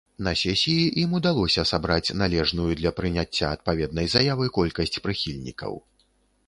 [0.27, 5.71] На сесіі ім удалося сабраць належную для прыняцця адпаведнай заявы колькасць прыхільнікаў.